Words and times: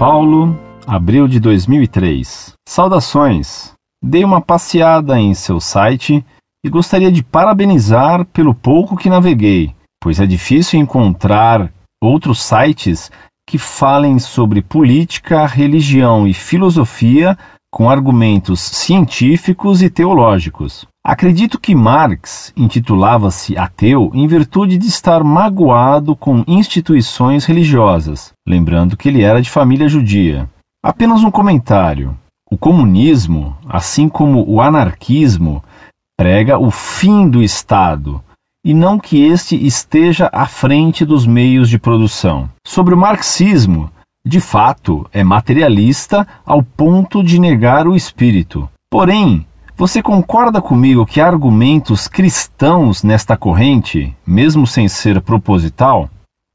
Paulo, 0.00 0.58
abril 0.86 1.28
de 1.28 1.38
2003. 1.38 2.54
Saudações! 2.66 3.74
Dei 4.02 4.24
uma 4.24 4.40
passeada 4.40 5.20
em 5.20 5.34
seu 5.34 5.60
site 5.60 6.24
e 6.64 6.70
gostaria 6.70 7.12
de 7.12 7.22
parabenizar 7.22 8.24
pelo 8.24 8.54
pouco 8.54 8.96
que 8.96 9.10
naveguei, 9.10 9.74
pois 10.02 10.18
é 10.18 10.24
difícil 10.24 10.80
encontrar 10.80 11.70
outros 12.02 12.40
sites 12.40 13.10
que 13.46 13.58
falem 13.58 14.18
sobre 14.18 14.62
política, 14.62 15.44
religião 15.44 16.26
e 16.26 16.32
filosofia 16.32 17.36
com 17.70 17.90
argumentos 17.90 18.58
científicos 18.58 19.82
e 19.82 19.90
teológicos. 19.90 20.86
Acredito 21.10 21.58
que 21.58 21.74
Marx 21.74 22.52
intitulava-se 22.56 23.58
ateu 23.58 24.12
em 24.14 24.28
virtude 24.28 24.78
de 24.78 24.86
estar 24.86 25.24
magoado 25.24 26.14
com 26.14 26.44
instituições 26.46 27.44
religiosas, 27.44 28.32
lembrando 28.46 28.96
que 28.96 29.08
ele 29.08 29.20
era 29.20 29.42
de 29.42 29.50
família 29.50 29.88
judia. 29.88 30.48
Apenas 30.80 31.24
um 31.24 31.30
comentário. 31.32 32.16
O 32.48 32.56
comunismo, 32.56 33.56
assim 33.68 34.08
como 34.08 34.48
o 34.48 34.60
anarquismo, 34.60 35.64
prega 36.16 36.60
o 36.60 36.70
fim 36.70 37.28
do 37.28 37.42
Estado 37.42 38.22
e 38.64 38.72
não 38.72 38.96
que 38.96 39.20
este 39.20 39.56
esteja 39.66 40.30
à 40.32 40.46
frente 40.46 41.04
dos 41.04 41.26
meios 41.26 41.68
de 41.68 41.76
produção. 41.76 42.48
Sobre 42.64 42.94
o 42.94 42.96
marxismo, 42.96 43.90
de 44.24 44.38
fato, 44.38 45.04
é 45.12 45.24
materialista 45.24 46.24
ao 46.46 46.62
ponto 46.62 47.20
de 47.20 47.40
negar 47.40 47.88
o 47.88 47.96
espírito. 47.96 48.70
Porém, 48.88 49.44
você 49.80 50.02
concorda 50.02 50.60
comigo 50.60 51.06
que 51.06 51.22
argumentos 51.22 52.06
cristãos 52.06 53.02
nesta 53.02 53.34
corrente, 53.34 54.14
mesmo 54.26 54.66
sem 54.66 54.86
ser 54.88 55.22
proposital? 55.22 56.10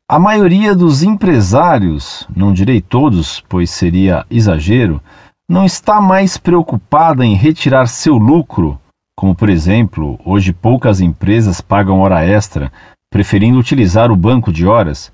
A 0.07 0.19
maioria 0.19 0.75
dos 0.75 1.01
empresários, 1.01 2.27
não 2.35 2.53
direi 2.53 2.79
todos, 2.81 3.43
pois 3.49 3.71
seria 3.71 4.23
exagero, 4.29 5.01
não 5.49 5.65
está 5.65 5.99
mais 5.99 6.37
preocupada 6.37 7.25
em 7.25 7.33
retirar 7.33 7.87
seu 7.87 8.15
lucro, 8.15 8.79
como 9.17 9.33
por 9.33 9.49
exemplo, 9.49 10.19
hoje 10.23 10.53
poucas 10.53 11.01
empresas 11.01 11.59
pagam 11.59 12.01
hora 12.01 12.23
extra, 12.23 12.71
preferindo 13.11 13.57
utilizar 13.57 14.11
o 14.11 14.15
banco 14.15 14.53
de 14.53 14.67
horas, 14.67 15.11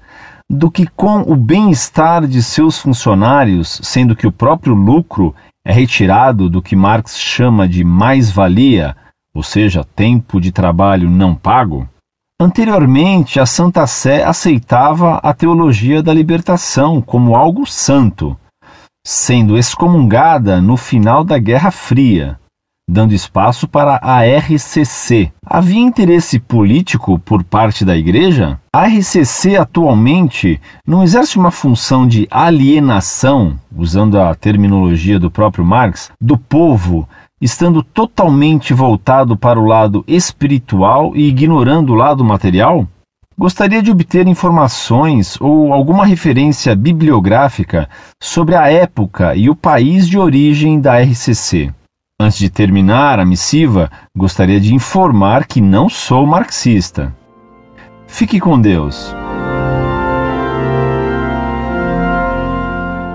do 0.49 0.69
que 0.69 0.85
com 0.85 1.21
o 1.21 1.33
bem-estar 1.33 2.27
de 2.27 2.43
seus 2.43 2.77
funcionários, 2.77 3.79
sendo 3.81 4.17
que 4.17 4.27
o 4.27 4.33
próprio 4.33 4.73
lucro 4.73 5.33
é 5.65 5.71
retirado 5.71 6.49
do 6.49 6.61
que 6.61 6.75
Marx 6.75 7.17
chama 7.17 7.67
de 7.67 7.83
mais-valia, 7.83 8.95
ou 9.33 9.43
seja, 9.43 9.83
tempo 9.83 10.41
de 10.41 10.51
trabalho 10.51 11.09
não 11.09 11.35
pago? 11.35 11.87
Anteriormente, 12.39 13.39
a 13.39 13.45
Santa 13.45 13.85
Sé 13.85 14.23
aceitava 14.23 15.17
a 15.17 15.33
teologia 15.33 16.01
da 16.01 16.11
libertação 16.11 16.99
como 16.99 17.35
algo 17.35 17.67
santo, 17.67 18.35
sendo 19.05 19.57
excomungada 19.57 20.59
no 20.59 20.75
final 20.75 21.23
da 21.23 21.37
Guerra 21.37 21.69
Fria, 21.69 22.39
dando 22.91 23.13
espaço 23.13 23.69
para 23.69 23.97
a 24.03 24.21
RCC. 24.25 25.31
Havia 25.45 25.79
interesse 25.79 26.37
político 26.37 27.17
por 27.17 27.41
parte 27.41 27.85
da 27.85 27.95
Igreja? 27.95 28.59
A 28.73 28.85
RCC 28.85 29.55
atualmente 29.55 30.59
não 30.85 31.01
exerce 31.01 31.37
uma 31.37 31.51
função 31.51 32.05
de 32.05 32.27
alienação, 32.29 33.57
usando 33.73 34.19
a 34.19 34.35
terminologia 34.35 35.17
do 35.17 35.31
próprio 35.31 35.63
Marx, 35.63 36.11
do 36.19 36.37
povo, 36.37 37.07
estando 37.39 37.81
totalmente 37.81 38.73
voltado 38.73 39.37
para 39.37 39.57
o 39.57 39.65
lado 39.65 40.03
espiritual 40.05 41.13
e 41.15 41.29
ignorando 41.29 41.93
o 41.93 41.95
lado 41.95 42.25
material? 42.25 42.85
Gostaria 43.37 43.81
de 43.81 43.89
obter 43.89 44.27
informações 44.27 45.39
ou 45.39 45.71
alguma 45.71 46.05
referência 46.05 46.75
bibliográfica 46.75 47.89
sobre 48.21 48.53
a 48.53 48.69
época 48.69 49.33
e 49.33 49.49
o 49.49 49.55
país 49.55 50.09
de 50.09 50.19
origem 50.19 50.81
da 50.81 50.99
RCC. 51.01 51.71
Antes 52.23 52.37
de 52.37 52.51
terminar 52.51 53.19
a 53.19 53.25
missiva, 53.25 53.89
gostaria 54.15 54.59
de 54.59 54.75
informar 54.75 55.47
que 55.47 55.59
não 55.59 55.89
sou 55.89 56.23
marxista. 56.23 57.11
Fique 58.05 58.39
com 58.39 58.61
Deus. 58.61 59.11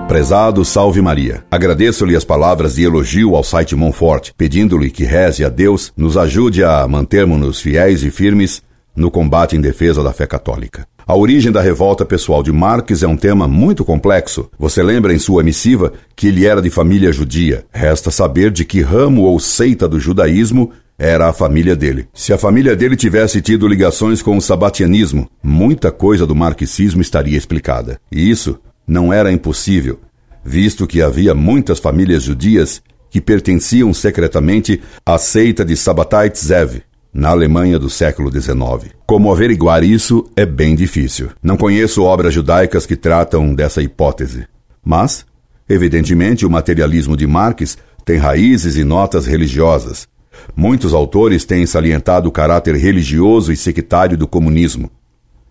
Prezado 0.09 0.65
Salve 0.65 1.01
Maria, 1.01 1.45
agradeço-lhe 1.49 2.17
as 2.17 2.25
palavras 2.25 2.75
de 2.75 2.83
elogio 2.83 3.33
ao 3.33 3.45
site 3.45 3.77
Monfort, 3.77 4.31
pedindo-lhe 4.37 4.91
que 4.91 5.05
reze 5.05 5.45
a 5.45 5.47
Deus 5.47 5.93
nos 5.95 6.17
ajude 6.17 6.61
a 6.65 6.85
mantermos-nos 6.85 7.61
fiéis 7.61 8.03
e 8.03 8.11
firmes 8.11 8.61
no 8.93 9.09
combate 9.09 9.55
em 9.55 9.61
defesa 9.61 10.03
da 10.03 10.11
fé 10.11 10.27
católica. 10.27 10.85
A 11.07 11.15
origem 11.15 11.53
da 11.53 11.61
revolta 11.61 12.03
pessoal 12.03 12.43
de 12.43 12.51
Marx 12.51 13.01
é 13.01 13.07
um 13.07 13.15
tema 13.15 13.47
muito 13.47 13.85
complexo. 13.85 14.51
Você 14.59 14.83
lembra 14.83 15.13
em 15.13 15.17
sua 15.17 15.41
missiva 15.41 15.93
que 16.13 16.27
ele 16.27 16.45
era 16.45 16.61
de 16.61 16.69
família 16.69 17.13
judia. 17.13 17.65
Resta 17.71 18.11
saber 18.11 18.51
de 18.51 18.65
que 18.65 18.81
ramo 18.81 19.21
ou 19.21 19.39
seita 19.39 19.87
do 19.87 20.01
judaísmo 20.01 20.69
era 20.99 21.29
a 21.29 21.33
família 21.33 21.77
dele. 21.77 22.09
Se 22.13 22.33
a 22.33 22.37
família 22.37 22.75
dele 22.75 22.97
tivesse 22.97 23.41
tido 23.41 23.69
ligações 23.69 24.21
com 24.21 24.35
o 24.35 24.41
sabatianismo, 24.41 25.29
muita 25.41 25.93
coisa 25.93 26.27
do 26.27 26.35
marxismo 26.35 27.01
estaria 27.01 27.37
explicada. 27.37 28.01
E 28.11 28.29
isso 28.29 28.59
não 28.85 29.13
era 29.13 29.31
impossível, 29.31 30.01
visto 30.43 30.85
que 30.85 31.01
havia 31.01 31.33
muitas 31.33 31.79
famílias 31.79 32.21
judias 32.21 32.81
que 33.09 33.21
pertenciam 33.21 33.93
secretamente 33.93 34.81
à 35.05 35.17
seita 35.17 35.63
de 35.63 35.77
Sabbatai 35.77 36.29
Zev, 36.35 36.81
na 37.17 37.29
Alemanha 37.29 37.79
do 37.79 37.89
século 37.89 38.31
XIX. 38.31 38.93
Como 39.07 39.31
averiguar 39.31 39.83
isso 39.83 40.29
é 40.35 40.45
bem 40.45 40.75
difícil. 40.75 41.29
Não 41.41 41.57
conheço 41.57 42.03
obras 42.03 42.31
judaicas 42.31 42.85
que 42.85 42.95
tratam 42.95 43.55
dessa 43.55 43.81
hipótese. 43.81 44.45
Mas, 44.85 45.25
evidentemente, 45.67 46.45
o 46.45 46.49
materialismo 46.49 47.17
de 47.17 47.25
Marx 47.25 47.75
tem 48.05 48.17
raízes 48.17 48.77
e 48.77 48.83
notas 48.83 49.25
religiosas. 49.25 50.07
Muitos 50.55 50.93
autores 50.93 51.43
têm 51.43 51.65
salientado 51.65 52.29
o 52.29 52.31
caráter 52.31 52.75
religioso 52.75 53.51
e 53.51 53.57
sectário 53.57 54.15
do 54.15 54.27
comunismo. 54.27 54.91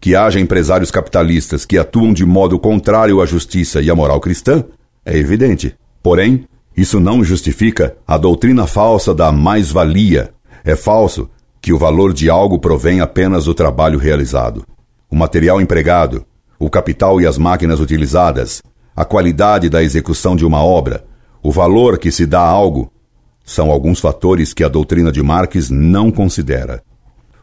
Que 0.01 0.15
haja 0.15 0.39
empresários 0.39 0.93
capitalistas 0.93 1.65
que 1.65 1.77
atuam 1.77 2.13
de 2.13 2.25
modo 2.25 2.61
contrário 2.61 3.21
à 3.21 3.27
justiça 3.27 3.83
e 3.83 3.91
à 3.91 3.95
moral 3.95 4.21
cristã 4.21 4.65
é 5.05 5.19
evidente. 5.19 5.75
Porém, 6.01 6.47
isso 6.77 7.01
não 7.01 7.25
justifica 7.25 7.97
a 8.07 8.17
doutrina 8.17 8.69
falsa 8.69 9.13
da 9.13 9.33
mais-valia. 9.33 10.31
É 10.65 10.77
falso 10.77 11.29
que 11.67 11.73
o 11.73 11.79
valor 11.79 12.13
de 12.13 12.31
algo 12.31 12.61
provém 12.61 13.01
apenas 13.01 13.47
do 13.47 13.53
trabalho 13.53 13.99
realizado. 13.99 14.65
O 15.11 15.17
material 15.17 15.61
empregado, 15.61 16.25
o 16.61 16.71
capital 16.71 17.21
e 17.21 17.27
as 17.27 17.37
máquinas 17.37 17.81
utilizadas, 17.81 18.63
a 18.95 19.05
qualidade 19.05 19.69
da 19.69 19.83
execução 19.83 20.37
de 20.37 20.47
uma 20.47 20.63
obra, 20.63 21.05
o 21.43 21.51
valor 21.51 21.99
que 21.99 22.13
se 22.13 22.25
dá 22.25 22.39
a 22.39 22.49
algo, 22.49 22.93
são 23.45 23.69
alguns 23.69 23.99
fatores 23.99 24.55
que 24.55 24.63
a 24.63 24.69
doutrina 24.69 25.11
de 25.11 25.21
Marx 25.25 25.69
não 25.69 26.09
considera. 26.09 26.85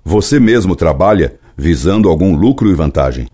Você 0.05 0.39
mesmo 0.39 0.73
trabalha 0.73 1.37
visando 1.57 2.07
algum 2.07 2.33
lucro 2.33 2.71
e 2.71 2.73
vantagem. 2.73 3.27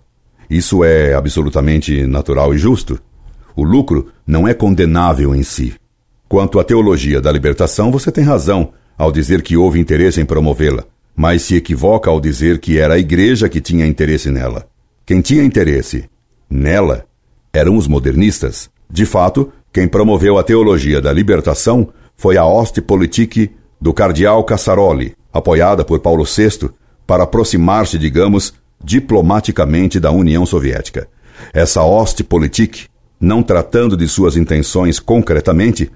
Isso 0.49 0.83
é 0.83 1.13
absolutamente 1.13 2.07
natural 2.07 2.51
e 2.51 2.57
justo. 2.57 2.99
O 3.55 3.63
lucro 3.63 4.07
não 4.25 4.47
é 4.47 4.55
condenável 4.55 5.35
em 5.35 5.43
si. 5.43 5.75
Quanto 6.27 6.59
à 6.59 6.63
teologia 6.63 7.21
da 7.21 7.31
libertação, 7.31 7.91
você 7.91 8.11
tem 8.11 8.23
razão 8.23 8.73
ao 8.99 9.13
dizer 9.13 9.41
que 9.41 9.55
houve 9.55 9.79
interesse 9.79 10.19
em 10.19 10.25
promovê-la, 10.25 10.83
mas 11.15 11.43
se 11.43 11.55
equivoca 11.55 12.09
ao 12.09 12.19
dizer 12.19 12.59
que 12.59 12.77
era 12.77 12.95
a 12.95 12.99
igreja 12.99 13.47
que 13.47 13.61
tinha 13.61 13.87
interesse 13.87 14.29
nela. 14.29 14.67
Quem 15.05 15.21
tinha 15.21 15.41
interesse 15.41 16.09
nela 16.49 17.05
eram 17.53 17.77
os 17.77 17.87
modernistas. 17.87 18.69
De 18.91 19.05
fato, 19.05 19.53
quem 19.71 19.87
promoveu 19.87 20.37
a 20.37 20.43
teologia 20.43 20.99
da 20.99 21.13
libertação 21.13 21.87
foi 22.17 22.35
a 22.35 22.45
hoste 22.45 22.81
politique 22.81 23.51
do 23.79 23.93
cardeal 23.93 24.43
Cassaroli, 24.43 25.15
apoiada 25.31 25.85
por 25.85 26.01
Paulo 26.01 26.25
VI, 26.25 26.69
para 27.07 27.23
aproximar-se, 27.23 27.97
digamos, 27.97 28.53
diplomaticamente 28.83 29.97
da 29.97 30.11
União 30.11 30.45
Soviética. 30.45 31.07
Essa 31.53 31.83
hoste 31.83 32.21
politique, 32.21 32.87
não 33.17 33.41
tratando 33.41 33.95
de 33.95 34.09
suas 34.09 34.35
intenções 34.35 34.99
concretamente, 34.99 35.89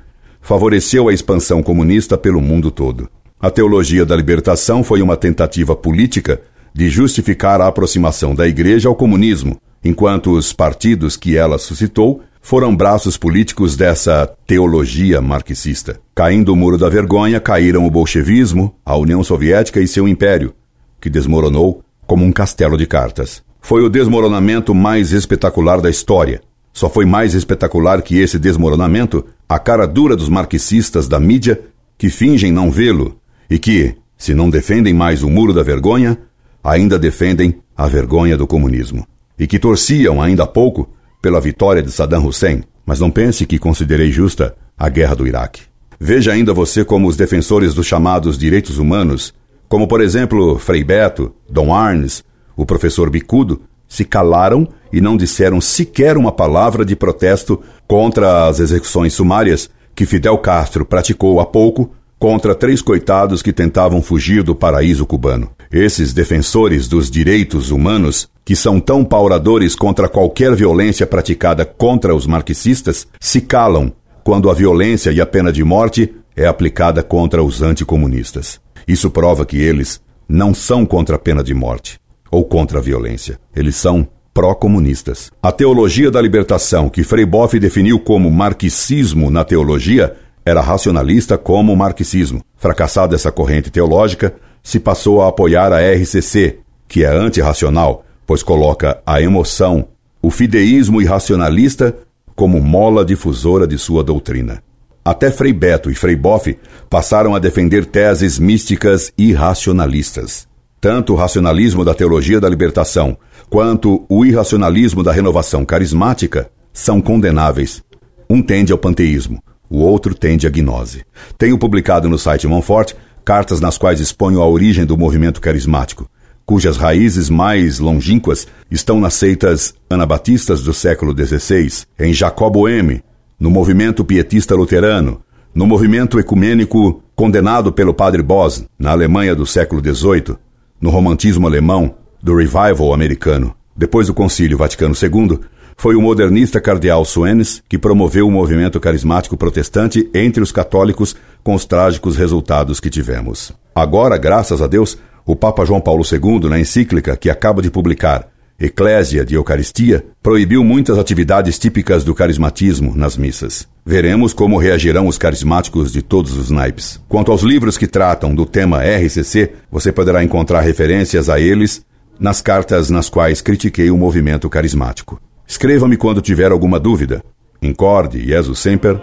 favoreceu 0.43 1.07
a 1.07 1.13
expansão 1.13 1.63
comunista 1.63 2.17
pelo 2.17 2.41
mundo 2.41 2.69
todo. 2.69 3.09
A 3.39 3.49
teologia 3.49 4.05
da 4.05 4.15
libertação 4.15 4.83
foi 4.83 5.01
uma 5.01 5.17
tentativa 5.17 5.75
política 5.75 6.41
de 6.73 6.89
justificar 6.89 7.61
a 7.61 7.67
aproximação 7.67 8.35
da 8.35 8.47
Igreja 8.47 8.89
ao 8.89 8.95
comunismo, 8.95 9.57
enquanto 9.83 10.31
os 10.31 10.51
partidos 10.53 11.15
que 11.15 11.37
ela 11.37 11.57
suscitou 11.57 12.21
foram 12.41 12.75
braços 12.75 13.17
políticos 13.17 13.77
dessa 13.77 14.27
teologia 14.45 15.21
marxista. 15.21 15.99
Caindo 16.13 16.51
o 16.51 16.55
muro 16.57 16.77
da 16.77 16.89
vergonha, 16.89 17.39
caíram 17.39 17.85
o 17.85 17.91
bolchevismo, 17.91 18.75
a 18.85 18.97
União 18.97 19.23
Soviética 19.23 19.79
e 19.79 19.87
seu 19.87 20.07
império, 20.07 20.53
que 20.99 21.09
desmoronou 21.09 21.81
como 22.05 22.25
um 22.25 22.33
castelo 22.33 22.77
de 22.77 22.85
cartas. 22.85 23.41
Foi 23.61 23.81
o 23.81 23.89
desmoronamento 23.89 24.75
mais 24.75 25.13
espetacular 25.13 25.79
da 25.79 25.89
história. 25.89 26.41
Só 26.73 26.89
foi 26.89 27.05
mais 27.05 27.35
espetacular 27.35 28.01
que 28.01 28.19
esse 28.19 28.39
desmoronamento 28.39 29.23
a 29.47 29.59
cara 29.59 29.85
dura 29.85 30.15
dos 30.15 30.27
marxistas 30.27 31.07
da 31.07 31.19
mídia 31.19 31.61
que 31.97 32.09
fingem 32.09 32.51
não 32.51 32.71
vê-lo 32.71 33.19
e 33.47 33.59
que, 33.59 33.95
se 34.17 34.33
não 34.33 34.49
defendem 34.49 34.93
mais 34.93 35.21
o 35.21 35.29
muro 35.29 35.53
da 35.53 35.61
vergonha, 35.61 36.17
ainda 36.63 36.97
defendem 36.97 37.61
a 37.77 37.87
vergonha 37.87 38.35
do 38.35 38.47
comunismo. 38.47 39.07
E 39.37 39.45
que 39.45 39.59
torciam 39.59 40.19
ainda 40.19 40.43
há 40.43 40.47
pouco 40.47 40.89
pela 41.21 41.39
vitória 41.39 41.83
de 41.83 41.91
Saddam 41.91 42.25
Hussein. 42.25 42.63
Mas 42.85 42.99
não 42.99 43.11
pense 43.11 43.45
que 43.45 43.59
considerei 43.59 44.11
justa 44.11 44.55
a 44.77 44.89
guerra 44.89 45.15
do 45.15 45.27
Iraque. 45.27 45.61
Veja 45.99 46.33
ainda 46.33 46.53
você 46.53 46.83
como 46.83 47.07
os 47.07 47.15
defensores 47.15 47.73
dos 47.73 47.85
chamados 47.85 48.37
direitos 48.37 48.77
humanos, 48.77 49.33
como 49.69 49.87
por 49.87 50.01
exemplo 50.01 50.57
Frei 50.57 50.83
Beto, 50.83 51.33
Dom 51.49 51.73
Arnes, 51.73 52.23
o 52.57 52.65
professor 52.65 53.09
Bicudo, 53.09 53.61
se 53.93 54.03
calaram 54.03 54.67
e 54.91 54.99
não 54.99 55.15
disseram 55.15 55.61
sequer 55.61 56.17
uma 56.17 56.31
palavra 56.31 56.83
de 56.83 56.95
protesto 56.95 57.61
contra 57.87 58.47
as 58.47 58.59
execuções 58.59 59.13
sumárias 59.13 59.69
que 59.93 60.03
Fidel 60.03 60.35
Castro 60.39 60.83
praticou 60.83 61.39
há 61.39 61.45
pouco 61.45 61.91
contra 62.17 62.55
três 62.55 62.81
coitados 62.81 63.43
que 63.43 63.53
tentavam 63.53 64.01
fugir 64.01 64.41
do 64.41 64.55
paraíso 64.55 65.05
cubano. 65.05 65.51
Esses 65.71 66.11
defensores 66.11 66.87
dos 66.87 67.11
direitos 67.11 67.69
humanos, 67.69 68.27
que 68.43 68.55
são 68.55 68.79
tão 68.79 69.05
pauradores 69.05 69.75
contra 69.75 70.09
qualquer 70.09 70.55
violência 70.55 71.05
praticada 71.05 71.63
contra 71.63 72.15
os 72.15 72.25
marxistas, 72.25 73.07
se 73.19 73.41
calam 73.41 73.93
quando 74.23 74.49
a 74.49 74.55
violência 74.55 75.11
e 75.11 75.21
a 75.21 75.25
pena 75.27 75.53
de 75.53 75.63
morte 75.63 76.11
é 76.35 76.47
aplicada 76.47 77.03
contra 77.03 77.43
os 77.43 77.61
anticomunistas. 77.61 78.59
Isso 78.87 79.11
prova 79.11 79.45
que 79.45 79.57
eles 79.57 80.01
não 80.27 80.51
são 80.51 80.83
contra 80.83 81.15
a 81.15 81.19
pena 81.19 81.43
de 81.43 81.53
morte 81.53 82.01
ou 82.33 82.43
contra 82.43 82.79
a 82.79 82.81
violência. 82.81 83.39
Eles 83.55 83.75
são 83.75 84.07
pró-comunistas. 84.33 85.31
A 85.41 85.51
teologia 85.51 86.09
da 86.09 86.19
libertação, 86.19 86.89
que 86.89 87.03
Frei 87.03 87.27
Boff 87.27 87.59
definiu 87.59 87.99
como 87.99 88.31
marxismo 88.31 89.29
na 89.29 89.43
teologia, 89.43 90.15
era 90.43 90.59
racionalista 90.59 91.37
como 91.37 91.71
o 91.71 91.77
marxismo. 91.77 92.41
Fracassada 92.57 93.13
essa 93.13 93.31
corrente 93.31 93.69
teológica, 93.69 94.33
se 94.63 94.79
passou 94.79 95.21
a 95.21 95.27
apoiar 95.27 95.71
a 95.71 95.79
RCC, 95.79 96.57
que 96.87 97.03
é 97.03 97.07
antirracional, 97.07 98.03
pois 98.25 98.41
coloca 98.41 98.99
a 99.05 99.21
emoção, 99.21 99.89
o 100.19 100.31
fideísmo 100.31 101.03
irracionalista 101.03 101.95
como 102.35 102.59
mola 102.59 103.05
difusora 103.05 103.67
de 103.67 103.77
sua 103.77 104.03
doutrina. 104.03 104.63
Até 105.05 105.29
Frei 105.29 105.53
Beto 105.53 105.91
e 105.91 105.95
Frei 105.95 106.15
Boff 106.15 106.57
passaram 106.89 107.35
a 107.35 107.39
defender 107.39 107.85
teses 107.85 108.39
místicas 108.39 109.13
irracionalistas. 109.15 110.47
Tanto 110.83 111.13
o 111.13 111.15
racionalismo 111.15 111.85
da 111.85 111.93
teologia 111.93 112.41
da 112.41 112.49
libertação 112.49 113.17
quanto 113.49 114.05
o 114.09 114.25
irracionalismo 114.25 115.01
da 115.01 115.13
renovação 115.13 115.63
carismática 115.63 116.51
são 116.73 116.99
condenáveis. 116.99 117.81
Um 118.29 118.41
tende 118.41 118.73
ao 118.73 118.77
panteísmo, 118.77 119.41
o 119.69 119.77
outro 119.77 120.13
tende 120.13 120.45
à 120.45 120.49
gnose. 120.49 121.05
Tenho 121.37 121.57
publicado 121.57 122.09
no 122.09 122.19
site 122.19 122.47
Monfort 122.47 122.95
cartas 123.23 123.61
nas 123.61 123.77
quais 123.77 124.01
exponho 124.01 124.41
a 124.41 124.45
origem 124.45 124.83
do 124.85 124.97
movimento 124.97 125.39
carismático, 125.39 126.05
cujas 126.45 126.75
raízes 126.75 127.29
mais 127.29 127.79
longínquas 127.79 128.45
estão 128.69 128.99
nas 128.99 129.13
seitas 129.13 129.73
anabatistas 129.89 130.63
do 130.63 130.73
século 130.73 131.15
XVI, 131.17 131.85
em 131.97 132.11
Jacob 132.11 132.51
Boehme, 132.51 133.01
no 133.39 133.49
movimento 133.49 134.03
pietista 134.03 134.53
luterano, 134.53 135.21
no 135.55 135.65
movimento 135.65 136.19
ecumênico 136.19 137.01
condenado 137.15 137.71
pelo 137.71 137.93
padre 137.93 138.21
Bos, 138.21 138.65
na 138.77 138.91
Alemanha 138.91 139.33
do 139.33 139.45
século 139.45 139.81
XVIII, 139.81 140.35
no 140.79 140.89
romantismo 140.89 141.47
alemão 141.47 141.95
do 142.21 142.35
revival 142.35 142.93
americano. 142.93 143.55
Depois 143.75 144.07
do 144.07 144.13
Concílio 144.13 144.57
Vaticano 144.57 144.95
II, 144.95 145.39
foi 145.77 145.95
o 145.95 146.01
modernista 146.01 146.61
cardeal 146.61 147.03
Suenes 147.03 147.61
que 147.67 147.77
promoveu 147.77 148.27
o 148.27 148.31
movimento 148.31 148.79
carismático 148.79 149.35
protestante 149.35 150.09
entre 150.13 150.41
os 150.41 150.51
católicos 150.51 151.15
com 151.43 151.53
os 151.53 151.65
trágicos 151.65 152.15
resultados 152.15 152.79
que 152.79 152.89
tivemos. 152.89 153.51
Agora, 153.75 154.17
graças 154.17 154.61
a 154.61 154.67
Deus, 154.67 154.97
o 155.25 155.35
Papa 155.35 155.65
João 155.65 155.81
Paulo 155.81 156.03
II, 156.09 156.49
na 156.49 156.59
encíclica 156.59 157.17
que 157.17 157.29
acaba 157.29 157.61
de 157.61 157.71
publicar, 157.71 158.27
Eclésia 158.59 159.25
de 159.25 159.35
Eucaristia, 159.35 160.05
proibiu 160.21 160.63
muitas 160.63 160.97
atividades 160.97 161.57
típicas 161.57 162.03
do 162.03 162.13
carismatismo 162.13 162.95
nas 162.95 163.17
missas. 163.17 163.67
Veremos 163.85 164.33
como 164.33 164.57
reagirão 164.57 165.07
os 165.07 165.17
carismáticos 165.17 165.91
de 165.91 166.01
todos 166.01 166.37
os 166.37 166.49
naipes. 166.49 167.01
Quanto 167.09 167.31
aos 167.31 167.41
livros 167.41 167.77
que 167.77 167.87
tratam 167.87 168.33
do 168.33 168.45
tema 168.45 168.83
RCC, 168.83 169.51
você 169.71 169.91
poderá 169.91 170.23
encontrar 170.23 170.61
referências 170.61 171.29
a 171.29 171.39
eles 171.39 171.85
nas 172.19 172.41
cartas 172.41 172.89
nas 172.89 173.09
quais 173.09 173.41
critiquei 173.41 173.89
o 173.89 173.97
movimento 173.97 174.49
carismático. 174.49 175.19
Escreva-me 175.47 175.97
quando 175.97 176.21
tiver 176.21 176.51
alguma 176.51 176.79
dúvida. 176.79 177.23
Incorde, 177.61 178.25
Jesus 178.25 178.59
Semper, 178.59 178.99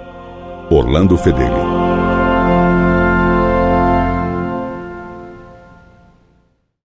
Orlando 0.70 1.18
Fedeli. 1.18 1.79